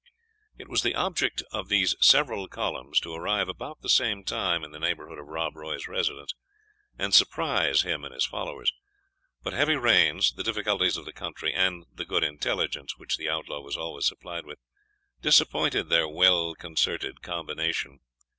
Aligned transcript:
It 0.57 0.67
was 0.67 0.81
the 0.81 0.95
object 0.95 1.43
of 1.51 1.69
these 1.69 1.95
several 2.01 2.47
columns 2.47 2.99
to 3.01 3.13
arrive 3.13 3.47
about 3.47 3.81
the 3.83 3.87
same 3.89 4.23
time 4.23 4.63
in 4.63 4.71
the 4.71 4.79
neighbourhood 4.79 5.19
of 5.19 5.27
Rob 5.27 5.55
Roy's 5.55 5.87
residence, 5.87 6.33
and 6.97 7.13
surprise 7.13 7.83
him 7.83 8.03
and 8.03 8.11
his 8.11 8.25
followers. 8.25 8.73
But 9.43 9.53
heavy 9.53 9.75
rains, 9.75 10.31
the 10.31 10.41
difficulties 10.41 10.97
of 10.97 11.05
the 11.05 11.13
country, 11.13 11.53
and 11.53 11.85
the 11.93 12.03
good 12.05 12.23
intelligence 12.23 12.97
which 12.97 13.17
the 13.17 13.29
Outlaw 13.29 13.59
was 13.59 13.77
always 13.77 14.07
supplied 14.07 14.47
with, 14.47 14.57
disappointed 15.21 15.89
their 15.89 16.07
well 16.07 16.55
concerted 16.55 17.21
combination. 17.21 17.99